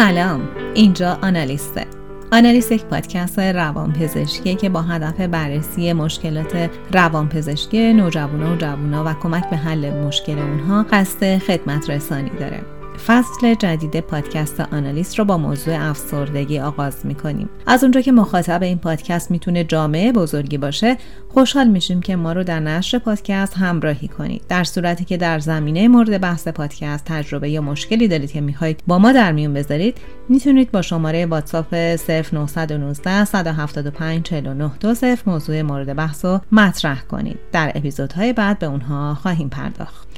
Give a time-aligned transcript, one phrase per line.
[0.00, 0.48] سلام.
[0.74, 1.86] اینجا آنالیسته.
[2.32, 9.50] آنالیست یک پادکست روانپزشکی که با هدف بررسی مشکلات روانپزشکی نوجوانا و جوونا و کمک
[9.50, 12.79] به حل مشکل اونها قصد خدمت رسانی داره.
[13.06, 17.48] فصل جدید پادکست آنالیست رو با موضوع افسردگی آغاز می‌کنیم.
[17.66, 20.96] از اونجا که مخاطب این پادکست می‌تونه جامعه بزرگی باشه
[21.28, 24.42] خوشحال میشیم که ما رو در نشر پادکست همراهی کنید.
[24.48, 28.98] در صورتی که در زمینه مورد بحث پادکست تجربه یا مشکلی دارید که می‌خواهید با
[28.98, 29.98] ما در میون بذارید
[30.28, 37.38] می‌تونید با شماره واتساپ 0919 175 49 موضوع مورد بحث رو مطرح کنید.
[37.52, 40.09] در اپیزودهای بعد به اونها خواهیم پرداخت.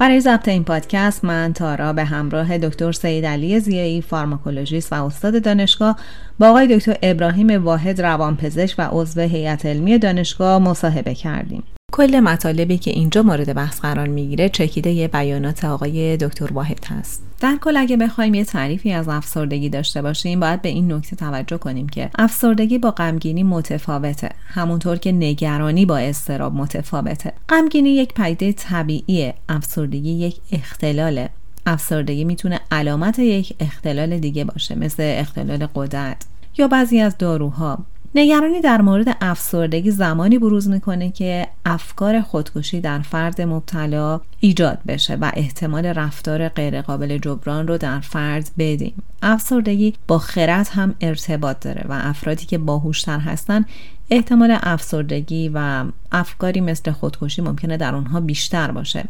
[0.00, 5.42] برای ضبط این پادکست من تارا به همراه دکتر سید علی زیایی فارماکولوژیست و استاد
[5.42, 5.96] دانشگاه
[6.38, 11.62] با آقای دکتر ابراهیم واحد روانپزشک و عضو هیئت علمی دانشگاه مصاحبه کردیم.
[11.92, 17.22] کل مطالبی که اینجا مورد بحث قرار می‌گیره چکیده بیانات آقای دکتر واحد هست.
[17.40, 21.58] در کل اگه بخوایم یه تعریفی از افسردگی داشته باشیم باید به این نکته توجه
[21.58, 27.32] کنیم که افسردگی با غمگینی متفاوته همونطور که نگرانی با استراب متفاوته.
[27.48, 31.28] غمگینی یک پدیده طبیعیه افسردگی یک اختلاله.
[31.66, 36.26] افسردگی می‌تونه علامت یک اختلال دیگه باشه مثل اختلال قدرت
[36.58, 37.78] یا بعضی از داروها.
[38.14, 45.14] نگرانی در مورد افسردگی زمانی بروز می‌کنه که افکار خودکشی در فرد مبتلا ایجاد بشه
[45.14, 49.02] و احتمال رفتار غیرقابل جبران رو در فرد بدیم.
[49.22, 53.64] افسردگی با خرد هم ارتباط داره و افرادی که باهوشتر هستن
[54.10, 59.04] احتمال افسردگی و افکاری مثل خودکشی ممکنه در اونها بیشتر باشه.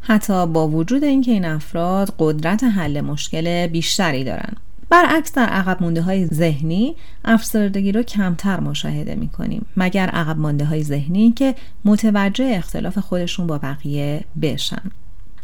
[0.00, 4.52] حتی با وجود اینکه این افراد قدرت حل مشکل بیشتری دارن.
[4.90, 10.64] برعکس در عقب مونده های ذهنی افسردگی رو کمتر مشاهده می کنیم مگر عقب مانده
[10.64, 14.82] های ذهنی که متوجه اختلاف خودشون با بقیه بشن.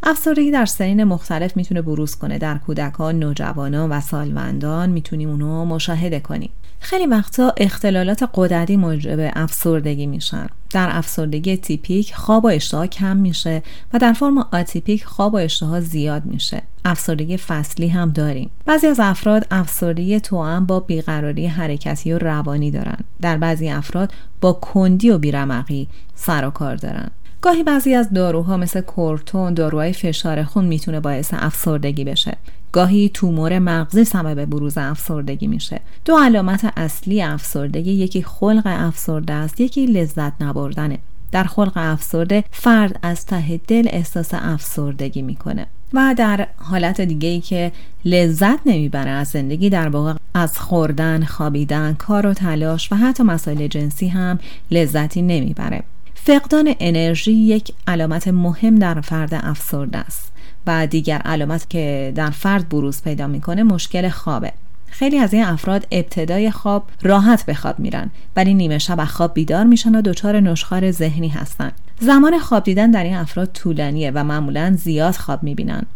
[0.03, 6.21] افسردگی در سنین مختلف می‌تونه بروز کنه در کودکان، نوجوانان و سالمندان می‌تونیم اونو مشاهده
[6.21, 6.51] کنیم.
[6.81, 10.47] خیلی وقتا اختلالات قدرتی موجب افسردگی میشن.
[10.71, 15.81] در افسردگی تیپیک خواب و اشتها کم میشه و در فرم آتیپیک خواب و اشتها
[15.81, 16.63] زیاد میشه.
[16.85, 18.51] افسردگی فصلی هم داریم.
[18.67, 22.99] بعضی از افراد افسردگی توأم با بیقراری حرکتی و روانی دارن.
[23.21, 27.11] در بعضی افراد با کندی و بیرمقی سر و کار دارن.
[27.41, 32.37] گاهی بعضی از داروها مثل کورتون داروهای فشار خون می‌تونه باعث افسردگی بشه.
[32.73, 35.81] گاهی تومور مغزی سبب بروز افسردگی میشه.
[36.05, 40.99] دو علامت اصلی افسردگی یکی خلق افسرده است یکی لذت نبردنه.
[41.33, 45.67] در خلق افسرده فرد از ته دل احساس افسردگی می‌کنه.
[45.93, 47.73] و در حالت دیگه ای که
[48.05, 53.67] لذت نمی‌بره از زندگی در واقع از خوردن، خوابیدن، کار و تلاش و حتی مسائل
[53.67, 54.39] جنسی هم
[54.71, 55.83] لذتی نمی‌بره.
[56.15, 60.33] فقدان انرژی یک علامت مهم در فرد افسرده است.
[60.67, 64.53] و دیگر علامت که در فرد بروز پیدا می‌کنه مشکل خوابه.
[64.87, 69.65] خیلی از این افراد ابتدای خواب راحت به خواب میرن ولی نیمه شب خواب بیدار
[69.65, 71.73] میشن و دچار نشخار ذهنی هستن.
[72.01, 75.87] زمان خواب دیدن در این افراد طولانیه و معمولا زیاد خواب می‌بینن.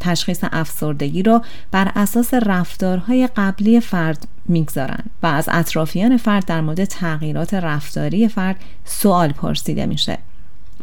[0.00, 6.84] تشخیص افسردگی را بر اساس رفتارهای قبلی فرد می‌گذارن و از اطرافیان فرد در مورد
[6.84, 10.18] تغییرات رفتاری فرد سوال پرسیده میشه.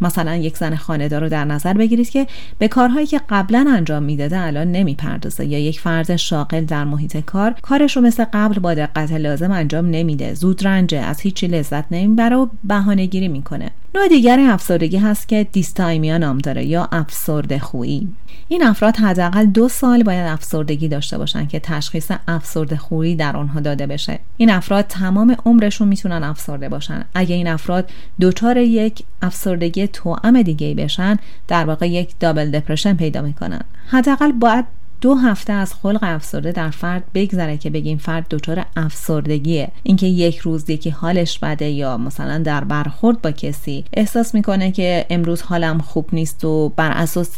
[0.02, 4.40] مثلا یک زن خانهدار رو در نظر بگیرید که به کارهایی که قبلا انجام می‌داده
[4.40, 9.12] الان نمی‌پردازه یا یک فرد شاغل در محیط کار کارش رو مثل قبل با دقت
[9.12, 10.34] لازم انجام نمیده.
[10.34, 13.72] زود رنجه از هیچی لذت نمی‌بره و بهانه گیری می‌کنه.
[13.96, 18.08] نوع دیگر افسردگی هست که دیستایمیا نام داره یا افسرده خویی.
[18.48, 23.60] این افراد حداقل دو سال باید افسردگی داشته باشن که تشخیص افسرده خویی در آنها
[23.60, 24.20] داده بشه.
[24.38, 27.06] این افراد تمام عمرشون می‌تونن افسرده باشن.
[27.14, 27.90] اگه این افراد
[28.22, 33.62] دچار یک افسردگی توأم دیگه بشن در واقع یک دابل دپرشن پیدا می‌کنن.
[33.88, 34.66] حداقل باید
[35.02, 39.72] دو هفته از خلق افسرده در فرد بگذره که بگیم فرد دچار افسردگیه.
[39.84, 45.06] اینکه یک روز یکی حالش بده یا مثلا در برخورد با کسی احساس می‌کنه که
[45.10, 47.38] امروز حالم خوب نیست و بر اساس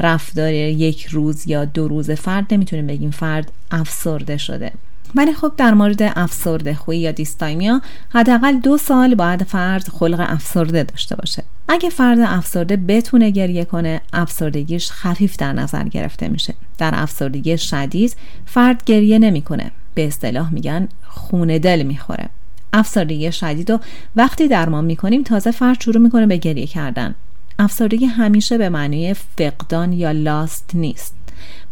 [0.00, 4.72] رفتار یک روز یا دو روز فرد نمی‌تونیم بگیم فرد افسرده شده.
[5.14, 10.82] ولی خب در مورد افسرده خویی یا دیستایمیا حداقل دو سال باید فرد خلق افسرده
[10.82, 11.44] داشته باشه.
[11.68, 16.54] اگه فرد افسرده بتونه گریه کنه افسردگیش خفیف در نظر گرفته میشه.
[16.78, 18.16] در افسردگی شدید
[18.46, 19.70] فرد گریه نمی‌کنه.
[19.94, 22.28] به اصطلاح میگن خونه دل می‌خوره.
[22.72, 23.78] افسردگی شدید و
[24.16, 27.14] وقتی درمان می‌کنیم تازه فرد شروع می‌کنه به گریه کردن.
[27.58, 31.14] افسردگی همیشه به معنی فقدان یا لاست نیست.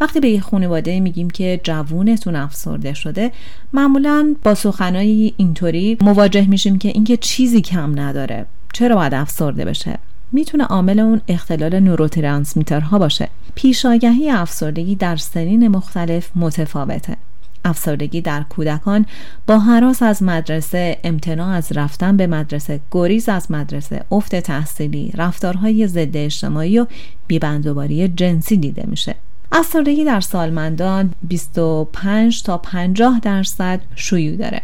[0.00, 3.32] وقتی به یه خانواده میگیم که جوونتون افسرده شده
[3.72, 8.46] معمولا با سخنایی اینطوری مواجه میشیم که اینکه چیزی کم نداره.
[8.76, 9.98] چرا باید افسرده بشه؟
[10.32, 13.28] می‌تونه عامل اون اختلال نوروترانسمیترها باشه.
[13.54, 17.16] پیشاگهی افسردگی در سنین مختلف متفاوته.
[17.64, 19.06] افسردگی در کودکان
[19.46, 25.86] با حراس از مدرسه امتناع از رفتن به مدرسه گریز از مدرسه افت تحصیلی رفتارهای
[25.86, 26.86] ضد اجتماعی و
[27.26, 29.14] بیبندوباری جنسی دیده میشه.
[29.52, 34.62] افسردگی در سالمندان 25 تا 50 درصد شیوع داره.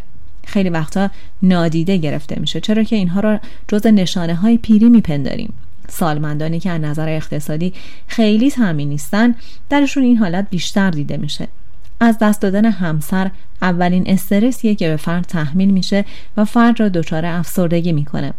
[0.53, 1.09] خیلی وقتا
[1.41, 2.59] نادیده گرفته میشه.
[2.59, 5.53] چرا که اینها را جز نشانه های پیری میپنداریم.
[5.89, 7.73] سالمندانی که از نظر اقتصادی
[8.07, 9.35] خیلی تامین نیستن
[9.69, 11.47] درشون این حالت بیشتر دیده میشه.
[11.99, 16.05] از دست دادن همسر اولین استرسیه که به فرد تحمیل میشه
[16.37, 18.33] و فرد را دچار افسردگی می‌کنه.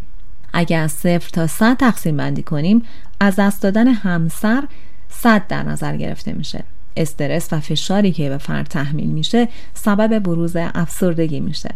[0.53, 2.83] اگر از صفر تا صد تقسیم بندی کنیم
[3.21, 4.65] از دست دادن همسر
[5.09, 6.65] صد در نظر گرفته میشه.
[6.97, 11.71] استرس و فشاری که به فرد تحمیل میشه سبب بروز افسردگی میشه.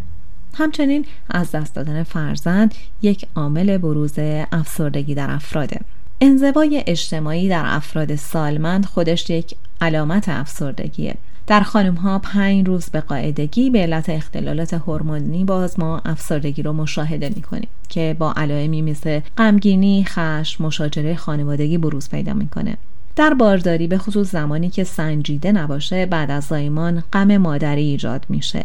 [0.54, 4.12] همچنین از دست دادن فرزند یک عامل بروز
[4.52, 5.80] افسردگی در افراده.
[6.20, 11.14] انزوای اجتماعی در افراد سالمند خودش یک علامت افسردگیه.
[11.46, 16.72] در خانم ها پنج روز به قاعدگی به علت اختلالات هورمونی باز ما افسردگی رو
[16.72, 22.76] مشاهده می کنیم که با علائمی مثل غمگینی، خشم، مشاجره خانوادگی بروز پیدا می‌کنه.
[23.16, 28.62] در بارداری به خصوص زمانی که سنجیده نباشه بعد از زایمان غم مادری ایجاد میشه.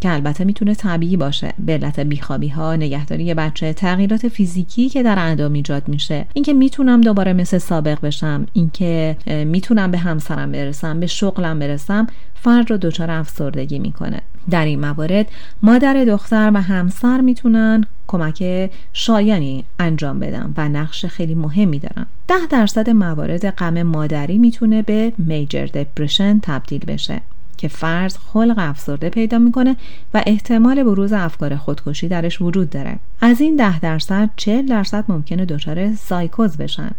[0.00, 1.52] که البته می‌تونه طبیعی باشه.
[1.58, 6.26] به علت بیخوابی ها نگهداری بچه تغییرات فیزیکی که در اندام ایجاد میشه.
[6.34, 12.70] اینکه می‌تونم دوباره مثل سابق بشم اینکه می‌تونم به همسرم برسم به شغلم برسم فرد
[12.70, 14.20] رو دچار افسردگی می‌کنه.
[14.50, 15.26] در این موارد
[15.62, 22.06] مادر دختر و همسر می‌تونن کمک شایانی انجام بدن و نقش خیلی مهمی دارن.
[22.28, 27.20] ده درصد موارد غم مادری می‌تونه به میجر دپرشن تبدیل بشه.
[27.58, 29.76] که فرد خلق افسرده پیدا می‌کنه
[30.14, 32.98] و احتمال بروز افکار خودکشی درش وجود داره.
[33.20, 36.90] از این ده درصد 40 درصد ممکنه دچار سایکوز بشن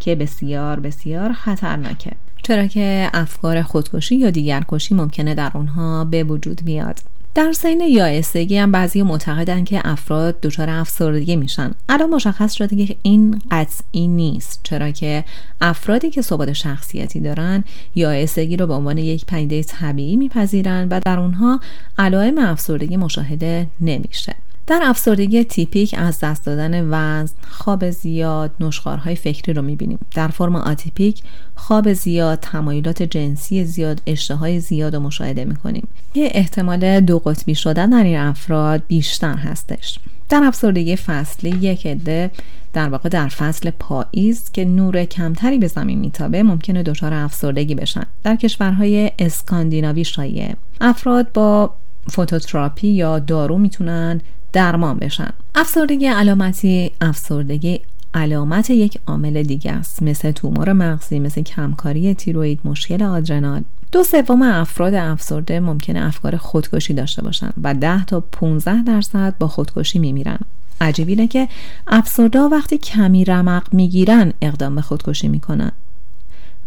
[0.00, 2.12] که بسیار بسیار خطرناکه.
[2.42, 6.98] چرا که افکار خودکشی یا دیگرکشی ممکنه در اونها به وجود بیاد.
[7.34, 11.70] در سین یائسگی هم بعضی معتقدن که افراد دچار افسردگی میشن.
[11.88, 15.24] الان مشخص شده که این قطعی نیست چرا که
[15.60, 17.64] افرادی که ثبات شخصیتی دارن
[17.94, 21.60] یائسگی رو به عنوان یک پدیده طبیعی میپذیرن و در اونها
[21.98, 24.34] علائم افسردگی مشاهده نمیشه.
[24.66, 29.98] در افسردگی تیپیک از دست دادن وزن، خواب زیاد، نشخارهای فکری رو می‌بینیم.
[30.14, 31.22] در فرم آتیپیک
[31.54, 35.88] خواب زیاد، تمایلات جنسی زیاد، اشتهای زیاد رو مشاهده می‌کنیم.
[36.14, 39.98] یه احتمال دو قطبی شدن در این افراد بیشتر هستش.
[40.28, 42.30] در افسردگی فصلی یک عده
[42.72, 48.04] در واقع در فصل پاییز که نور کمتری به زمین میتابه ممکنه دچار افسردگی بشن
[48.22, 51.74] در کشورهای اسکاندیناوی شایع افراد با
[52.08, 54.20] فوتوتراپی یا دارو می‌تونن
[54.52, 55.30] درمان بشن.
[55.54, 57.80] افسردگی علامتی افسردگی
[58.14, 60.02] علامت یک عامل دیگه است.
[60.02, 63.62] مثل تومور مغزی مثل کمکاری تیروید مشکل آدرنال.
[63.92, 69.48] دو سوم افراد افسرده ممکنه افکار خودکشی داشته باشن و 10 تا 15 درصد با
[69.48, 70.38] خودکشی میمیرن.
[70.80, 71.48] عجیب اینه که
[71.86, 75.72] افسرده وقتی کمی رمق می‌گیرن اقدام به خودکشی می‌کنن.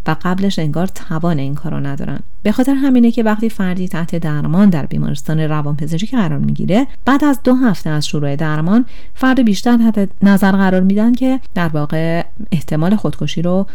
[0.06, 2.18] و قبلش انگار توان این کارو ندارن.
[2.42, 7.40] به خاطر همینه که وقتی فردی تحت درمان در بیمارستان روانپزشکی قرار می‌گیره بعد از
[7.44, 8.84] دو هفته از شروع درمان
[9.14, 13.66] فرد بیشتر تحت نظر قرار میدن که در واقع احتمال خودکشی رو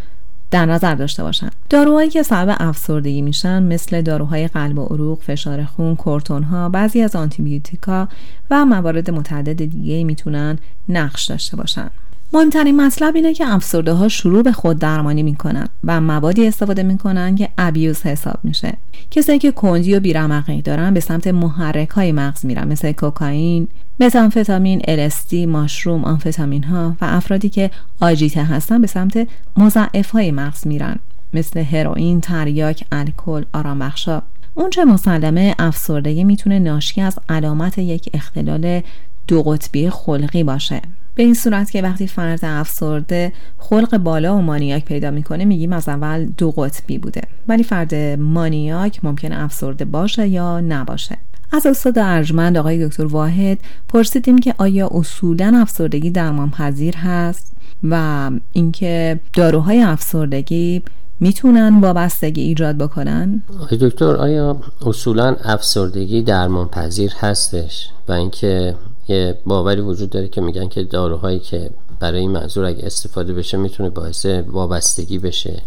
[0.52, 1.50] در نظر داشته باشن.
[1.70, 7.02] داروهایی که سبب افسردگی میشن مثل داروهای قلب و عروق فشار خون کورتون ها بعضی
[7.02, 8.08] از آنتیبیوتیکا
[8.52, 10.58] و موارد متعدد دیگه می‌تونن
[10.90, 11.90] نقش داشته باشن.
[12.34, 17.36] مهمترین مطلب اینه که افسرده ها شروع به خود درمانی می‌کنن و موادی استفاده می‌کنن
[17.36, 18.78] که ابیوز حساب میشه.
[19.12, 23.68] کسایی که کندی و بیرمقی دارن به سمت محرک های مغز میرن مثل کوکائین
[24.00, 30.68] متامفتامین LSD ماشروم آنفتامین ها و افرادی که آجیته هستن به سمت مضعف های مغز
[30.68, 30.96] میرن
[31.34, 34.22] مثل هروئین تریاک الکل آرامبخشا
[34.56, 38.82] اون چه مسلمه افسردگی می‌تونه ناشی از علامت یک اختلال
[39.28, 40.82] دو قطبی خلقی باشه.
[41.16, 45.90] به این صورت که وقتی فرد افسرده خلق بالا و مانیاک پیدا می‌کنه میگیم از
[45.90, 51.18] اول دو قطبی بوده ولی فرد مانیاک ممکنه افسرده باشه یا نباشه
[51.52, 57.52] از استاد ارجمند آقای دکتر واحد پرسیدیم که آیا اصولا افسردگی درمان پذیر هست
[57.84, 60.84] و اینکه داروهای افسردگی
[61.20, 68.76] می‌تونن وابستگی ایجاد بکنن؟ آقای دکتر آیا اصولا افسردگی درمان پذیر هستش و اینکه
[69.12, 73.58] یه باوری وجود داره که میگن که داروهایی که برای این منظور اگه استفاده بشه
[73.58, 75.62] می‌تونه باعث وابستگی بشه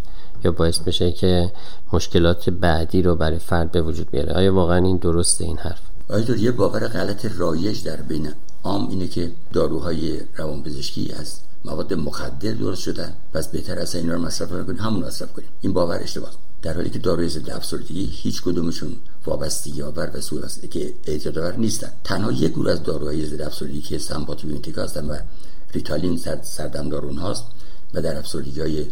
[0.45, 1.53] یا باعث بشه که
[1.93, 4.33] مشکلات بعدی رو برای فرد به وجود بیاره.
[4.33, 8.29] آیا واقعا این درسته این حرف؟ آیا یه باور غلط رایج در بین
[8.65, 13.13] عام اینه که داروهای روانپزشکی از مواد مخدر درست شدن.
[13.35, 15.49] پس بهتر از اینا رو مصرف نکنیم همون مصرف کنیم.
[15.61, 16.31] این باور اشتباه.
[16.64, 18.92] در حالی که داروی ضد افسردگی هیچ کدومشون
[19.26, 21.92] وابستگی آور و سوء که اعتیاد نیستن.
[22.04, 25.16] تنها یک گروه از داروهای ضد افسردگی که sympathomimetic هستن و
[25.73, 27.44] ریتالین سردمدار اونهاست
[27.94, 28.87] و در افسردگی های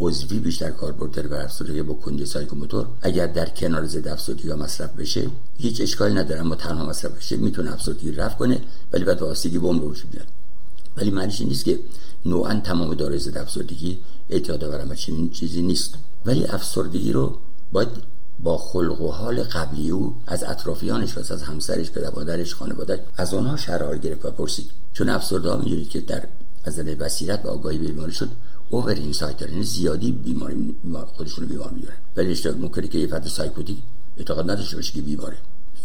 [0.00, 2.86] عضوی بیشتر کاربرد داره بر افسردگی با کندی psychomotor.
[3.02, 7.72] اگر در کنار ضد افسردگی مصرف بشه هیچ اشکالی نداره اما تنها مصرف بشه می‌تونه
[7.72, 8.60] افسردگی رفع کنه
[8.92, 10.26] ولی بعد وابستگی بم رو بیاد
[10.96, 11.78] ولی معنیش نیست که
[12.26, 13.98] نوعا تمام داروی ضد افسردگی
[14.30, 15.94] اعتیاد آور چنین چیزی نیست.
[16.26, 17.38] ولی افسردگی رو
[17.72, 17.88] باید
[18.42, 23.34] با خلق و حال قبلی او از اطرافیانش و از همسرش پدر مادرش خانواده از
[23.34, 24.70] آنها شرح حال گرفت و پرسید.
[24.92, 26.28] چون افسرده ها که در
[26.64, 28.28] از نظر بصیرت و آگاهی بیماری شد
[28.70, 30.76] over insight یعنی زیادی بیماری
[31.06, 33.78] خودشون رو بیمار می‌دونن ولی اشتراک ممکنه که یه فرد psychotic
[34.16, 35.36] اعتقاد نداشته باشه که بیماره.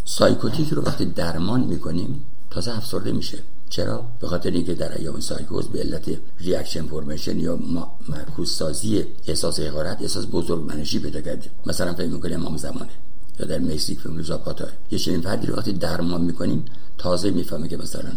[0.06, 3.38] psychotic رو وقتی درمان می‌کنیم تازه افسرده میشه.
[3.72, 7.60] چرا؟ به خاطر اینکه در ایام سایکوز به علت reaction formation یا
[8.10, 12.90] معکوس سازی احساس حقارت احساس بزرگ منشی پیدا کرده مثلا فکر می‌کنه امام زمانه
[13.40, 16.66] یا در مکزیک فیلم زاپاتا یه چنین فردی رو وقتی درمان می‌کنیم
[16.98, 18.12] تازه می‌فهمه که مثلا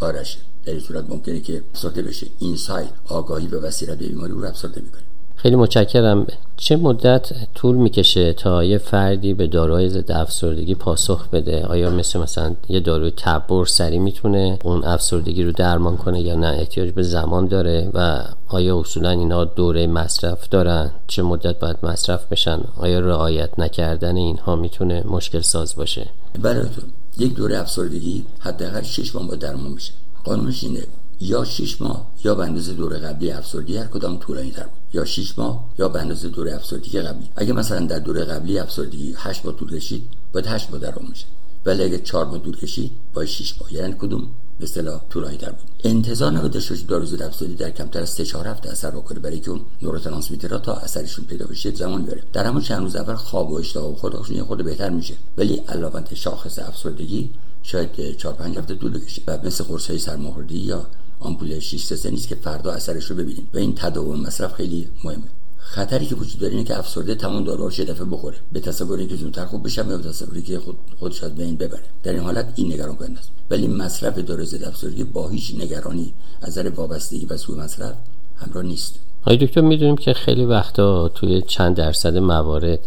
[0.00, 2.26] آرشه در این صورت ممکنه که افسرده بشه.
[2.38, 5.02] insight آگاهی به وسیله بیماری رو افسرده می‌کنه.
[5.42, 6.26] خیلی متشکرم.
[6.56, 12.18] چه مدت طول می‌کشه تا یه فردی به داروهای ضد افسردگی پاسخ بده؟ آیا مثل
[12.20, 16.90] مثلا یه داروی تب بر سریع می‌تونه اون افسردگی رو درمان کنه یا نه؟ احتیاج
[16.90, 22.60] به زمان داره و آیا اصولا اینا دوره مصرف دارن؟ چه مدت باید مصرف بشن؟
[22.76, 26.06] آیا رعایت نکردن اینها می‌تونه مشکل ساز باشه؟
[26.42, 26.82] تو
[27.18, 29.92] یک دوره افسردگی حداقل 6 ماه درمان میشه.
[30.24, 30.80] قانونش اینه
[31.20, 34.80] یا 6 ماه یا به اندازه دوره قبلی افسردگی هر کدام طولانی تر بود.
[34.92, 37.28] یا 6 ماه یا به اندازه دوره افسردگی قبلی.
[37.36, 41.26] اگه مثلا در دوره قبلی افسردگی 8 ماه طول کشید باید 8 ماه درمان میشه
[41.66, 43.74] ولی اگه 4 ماه طول کشید باید 6 ماه.
[43.74, 45.68] یعنی کدوم؟ به اصطلاح طولانی تر بود.
[45.84, 49.18] انتظار نبود داشته باشید دارو ضد افسردگی در کمتر از 3 4 هفته اثر بکنه
[49.18, 53.14] برای اینکه اون نوروترانسمیترها تا اثرشون پیدا بشه زمان می‌بره در همون چند روز اول
[53.14, 55.14] خواب و اشتها و خودشون خود بهتر میشه.
[55.36, 57.30] ولی علاوه شاخص افسردگی
[57.62, 59.22] شاید 4 5 هفته طول بکشه.
[59.26, 60.86] و مثل قرص های سرماخوردگی یا
[61.20, 65.22] آمپول 6 سه نیست که فردا اثرش رو ببینیم و این تداوم مصرف خیلی مهمه.
[65.58, 68.36] خطری که وجود داره اینه که افسرده تمام داروهاش یه دفعه بخوره.
[68.52, 71.82] به تصوری که زودتر خوب بشه به تصوری که خود خودش از بین ببره.
[72.02, 73.30] در این حالت این نگران کننده است.
[73.50, 76.12] ولی مصرف دارو ضد افسردگی با هیچ نگرانی
[76.42, 77.94] از نظر وابستگی و سوء مصرف
[78.36, 78.94] همراه نیست.
[79.22, 82.78] آقای دکتر می‌دونیم که خیلی وقتا توی چند درصد موارد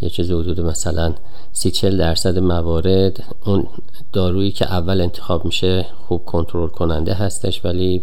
[0.00, 1.14] یه چیز حدود مثلا
[1.52, 3.66] سی چل درصد موارد اون
[4.12, 8.02] دارویی که اول انتخاب میشه خوب کنترل کننده هستش ولی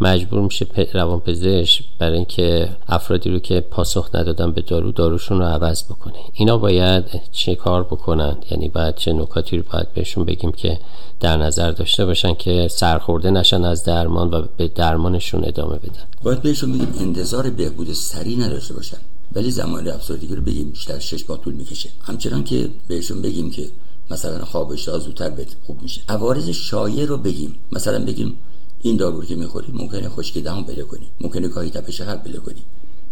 [0.00, 5.84] مجبور میشه روانپزشک برای اینکه افرادی رو که پاسخ ندادن به دارو داروشون رو عوض
[5.84, 6.14] بکنه.
[6.32, 10.78] اینا باید چه کار بکنن؟ یعنی باید چه نکاتی رو باید بهشون بگیم که
[11.20, 16.42] در نظر داشته باشن که سرخورده نشن از درمان و به درمانشون ادامه بدن؟ باید
[16.42, 18.96] بهشون بگیم انتظار بهبود سریع نداشته باشن.
[19.34, 21.90] ولی زمان افسردگی رو بگیم بیشتر شش ماه طول می‌کشه.
[22.02, 23.70] همچنان که بهشون بگیم که
[24.10, 26.00] مثلا خوابش زودتر بهت خوب میشه.
[26.08, 27.54] عوارض شایع رو بگیم.
[27.72, 28.38] مثلا بگیم
[28.82, 31.06] این دارو که می‌خوری ممکنه خشکی دهان پیدا کنی.
[31.20, 32.62] ممکنه گاهی تپش قلب پیدا کنی.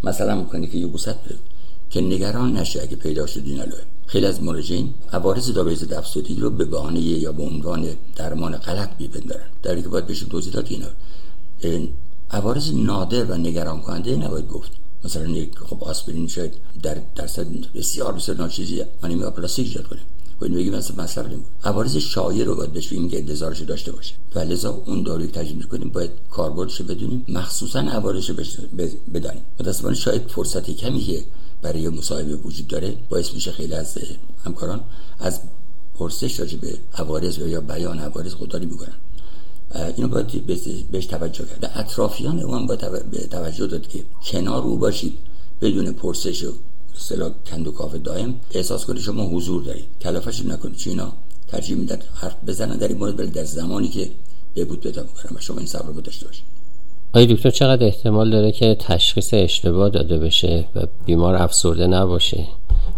[0.05, 1.41] مثلا ممکنه که یبوست پیدا
[1.91, 3.63] که نگران نشه اگه پیدا شد این
[4.07, 8.91] خیلی از مراجعین عوارض داروی ضد افسردگی رو به بهانه یا به عنوان درمان غلط
[8.99, 9.47] میپندارن.
[9.63, 10.87] در که باید بهشون توضیح داد اینا.
[12.31, 14.73] عوارض نادر و نگران کننده نباید گفت.
[15.07, 20.01] مثلا یک خب آسپرین شاید در درصد بسیار بسیار ناچیزی انیمیا پلاستیک ایجاد کنه.
[20.41, 24.15] باید بگیم مثلا مصرف نمی عوارض شایع رو باید بهش بگیم که انتظارش داشته باشه.
[24.35, 27.25] و لذا اون داروی تجویز کنیم باید کاربردش بدونیم.
[27.29, 28.31] مخصوصا عوارضش
[29.15, 29.43] بدانیم.
[29.61, 31.25] متاسفانه شاید فرصتی کمی که
[31.63, 33.99] برای مصاحبه وجود داره باعث میشه خیلی از
[34.45, 34.81] همکاران
[35.19, 35.41] از
[35.99, 38.95] پرسش راجع به عوارض یا بیان عوارض خودداری می‌کنن
[39.97, 40.47] اینو باید
[40.91, 41.73] بهش توجه کرد.
[41.75, 42.81] اطرافیان او هم باید
[43.31, 45.19] توجه داد که کنار او باشید
[45.61, 46.53] بدون پرسش و
[46.97, 49.85] اصطلاح کندوکاف دائم احساس کنید شما حضور دارید.
[50.01, 50.77] کلافش نکنید.
[50.77, 51.13] چون اینا
[51.49, 54.09] ترجیح میدن حرف بزنن در این مورد ولی در زمانی که
[54.55, 56.45] بهبود پیدا می‌کنن و شما این صبر رو داشته باشید.
[57.13, 62.47] آیا دکتر چقدر احتمال داره که تشخیص اشتباه داده بشه و بیمار افسرده نباشه؟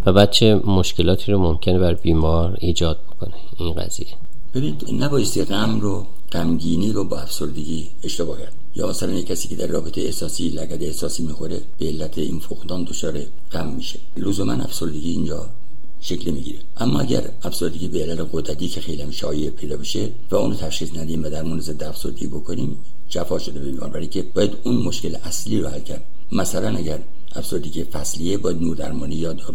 [0.05, 4.07] و بعد چه مشکلاتی رو ممکنه بر بیمار ایجاد بکنه این قضیه.
[4.53, 8.53] ببینید نبایستی غم رو غمگینی رو با افسردگی اشتباه کرد.
[8.75, 12.83] یا مثلا یک کسی که در رابطه احساسی لگد احساسی می‌خوره به علت این فقدان
[12.83, 13.21] دچار
[13.51, 13.99] غم میشه.
[14.17, 15.49] لزوما افسردگی اینجا
[16.01, 16.59] شکل می‌گیره.
[16.77, 21.23] اما اگر افسردگی به علل قدرتی که خیلی شایع پیدا بشه و اون تشخیص ندیم
[21.23, 22.77] و درمان ضد افسردگی بکنیم
[23.09, 26.05] جفا شده به بیمار برای که باید اون مشکل اصلی رو حل کرد.
[26.31, 26.99] مثلا اگر
[27.35, 29.53] افسردگی فصلیه باید نور درمانی یا دارو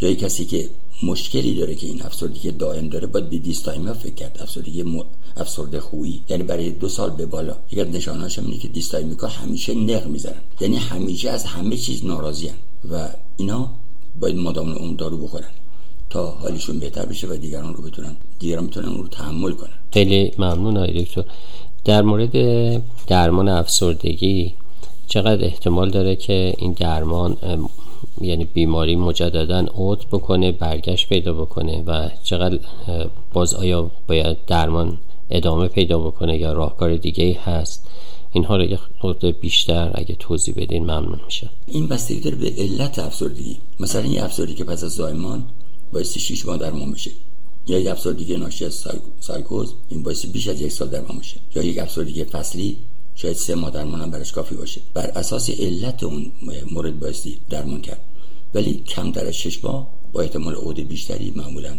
[0.00, 0.68] یا کسی که
[1.02, 4.38] مشکلی داره که این افسردگی دائم داره باید به دیستایما فکر کرد.
[4.42, 5.04] افسردگی م...
[5.36, 6.20] افسرده خویی.
[6.28, 7.56] یعنی برای دو سال به بالا.
[7.78, 10.40] از نشانهاش اینه که دیستایمیکا همیشه نق می‌زنن.
[10.60, 12.54] یعنی همیشه از همه چیز ناراضیان
[12.90, 13.70] و اینا
[14.20, 15.48] باید مادام اون دارو بخورن
[16.10, 19.70] تا حالشون بهتر بشه و دیگران رو بتونن دیگران اون رو تحمل کنن.
[19.92, 21.24] خیلی ممنون آقای دکتر.
[21.84, 22.32] در مورد
[23.06, 24.54] درمان افسردگی
[25.08, 27.36] چقدر احتمال داره که این درمان
[28.20, 32.58] یعنی بیماری مجددا عود بکنه برگشت پیدا بکنه و چقدر
[33.32, 34.98] باز آیا باید درمان
[35.30, 37.86] ادامه پیدا بکنه یا راهکار دیگه هست؟
[38.32, 42.98] اینها رو یه خورده بیشتر اگه توضیح بدین ممنون میشه این بستگی داره به علت
[42.98, 43.56] افسردگی.
[43.80, 45.44] مثلا این افسردگی که پس از زایمان
[45.92, 47.10] باعث 6 ماه درمان بشه
[47.66, 48.84] یا یک افسردگی ناشی از
[49.20, 52.76] سایکوز این باعث بیش از یک سال درمان بشه یا یک افسردگی فصلی
[53.16, 54.80] شاید سه ماه درمان هم براش کافی باشه.
[54.94, 56.32] بر اساس علت اون
[56.70, 58.00] مورد بایستی درمان کرد.
[58.54, 61.78] ولی کمتر از شش ماه با احتمال عود بیشتری معمولا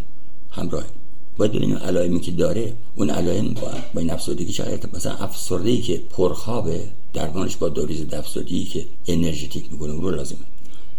[0.52, 0.84] همراه
[1.38, 6.02] باید ببینیم علائمی که داره اون علائم با, با این افسردگی شاید مثلا افسردگی که
[6.10, 10.40] پرخوابه درمانش با دوریز افسردگی که انرژتیک می‌کنه اون رو لازمه.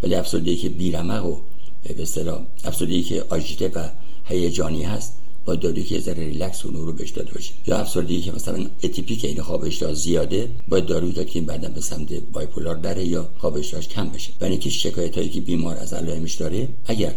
[0.02, 1.36] ولی افسردگی که بیرمق و
[1.82, 3.88] به اصطلاح افسردگی که آژیته و
[4.24, 5.12] هیجانی هست
[5.48, 7.52] با دارویی که ذره ریلکس و رو بهش داده باشه.
[7.66, 12.12] یا افسردگی که مثلا اتیپیک این خواب زیاده با دارویی داد که بعدا به سمت
[12.32, 14.32] بایپولار بره یا خواب کم بشه.
[14.38, 17.14] برای اینکه شکایت که بیمار از علائمش داره اگر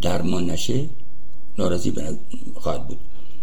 [0.00, 0.88] درمان نشه
[1.58, 1.92] ناراضی
[2.54, 2.98] خواهد بود.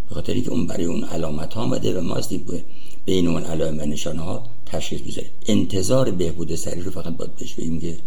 [0.10, 2.16] به که اون برای اون علامت ها آمده و ما
[2.48, 2.64] به
[3.06, 5.32] بین اون علائم و نشانه ها تشخیص می‌ذاریم.
[5.48, 7.98] انتظار بهبود سریع رو فقط باید بهش بگیم که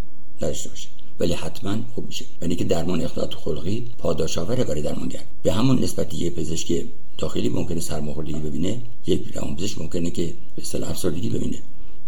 [0.43, 0.89] نداشته باشه.
[1.21, 2.25] ولی حتما خوب میشه.
[2.43, 5.21] یعنی که درمان اختلالات خلقی پاداش آوره برای درمانگر.
[5.43, 6.85] به همون نسبت یه پزشک
[7.19, 11.59] داخلی ممکنه سرماخوردگی ببینه یک پزشک ممکنه که به اصطلاح افسردگی ببینه.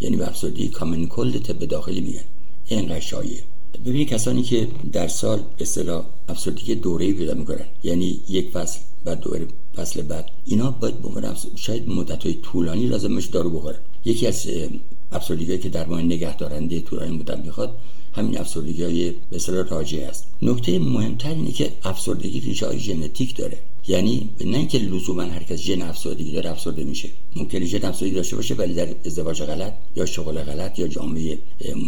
[0.00, 2.24] یعنی به افسردگی کامن کلد طب داخلی میگن.
[2.68, 3.42] اینقدر شایعه
[3.86, 7.64] ببینید کسانی که در سال به اصطلاح افسردگی دوره‌ای پیدا می‌کنن.
[7.82, 10.26] یعنی یک فصل بعد دوره فصل بعد.
[10.46, 14.46] اینا باید بمونن شاید مدت های طولانی لازمش دارو بخورن یکی از
[15.12, 17.76] افسردگی که درمان نگهدارنده طولانی مدت می‌خواد
[18.20, 19.38] همین افسردگی های به
[19.70, 20.26] راجع است.
[20.42, 23.58] نکته مهمتر اینه که افسردگی ریشه های ژنتیک داره.
[23.88, 27.08] یعنی نه اینکه لزوما هر کس ژن افسردگی داره افسرده میشه.
[27.36, 31.38] ممکنه ژن افسردگی داشته باشه ولی در ازدواج غلط یا شغل غلط یا جامعه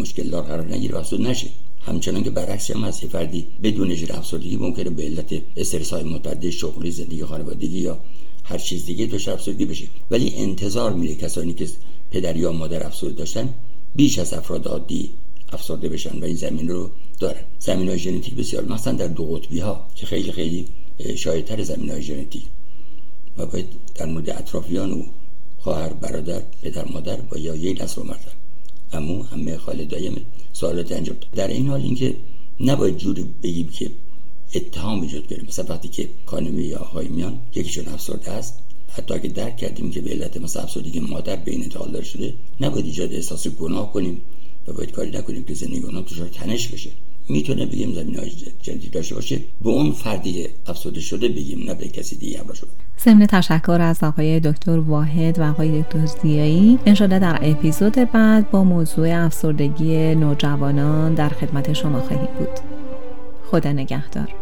[0.00, 1.46] مشکل دار قرار نگیره افسرد نشه.
[1.86, 6.50] همچنان که برعکس هم هست فردی بدون ژن افسردگی ممکنه به علت استرس های متعدد
[6.50, 7.98] شغلی زندگی خانوادگی یا
[8.44, 9.86] هر چیز دیگه دچار افسردگی بشه.
[10.10, 11.68] ولی انتظار میره کسانی که
[12.10, 13.48] پدر یا مادر افسرده داشتن
[13.94, 15.10] بیش از افراد عادی
[15.52, 17.40] افسرده بشن و این زمین رو دارن.
[17.58, 20.66] زمین های ژنتیک بسیار مثلا در دو قطبی ها که خیلی خیلی
[21.16, 22.42] شایدتر زمین های ژنتیک.
[23.38, 25.02] و باید در مورد اطرافیان و
[25.58, 28.32] خواهر برادر پدر مادر و یا یک نسل مرتب
[28.92, 32.16] امو همه خاله دایم سوالات انجام در این حال اینکه
[32.60, 33.90] نباید جوری بگیم که
[34.54, 39.28] اتهام ایجاد کنیم مثلا وقتی که کانمی یا آقای میان یکیشون افسرده است حتی اگه
[39.28, 43.92] درک کردیم که به علت مثلا افسردگی مادر بین انتقال شده نباید ایجاد احساس گناه
[43.92, 44.22] کنیم.
[44.66, 46.90] و باید کاری نکنیم که زندگی اونها دچار تنش بشه.
[47.28, 48.30] می‌تونه بگیم زمین های
[48.62, 49.40] جدی داشته باشه.
[49.62, 52.68] به اون فردی افسرده شده بگیم نه به کسی دیگه همراه شده
[53.04, 56.78] ضمن تشکر از آقای دکتر واحد و آقای دکتر زیایی.
[56.86, 62.48] انشاءالله در اپیزود بعد با موضوع افسردگی نوجوانان در خدمت شما خواهیم بود.
[63.50, 64.41] خدا نگهدار.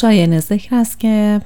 [0.00, 1.40] شایان ذکر است که